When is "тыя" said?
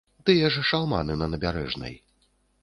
0.27-0.47